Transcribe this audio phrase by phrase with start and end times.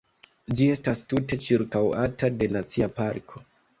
[0.61, 3.45] Ĝi estas tute ĉirkaŭata de nacia parko.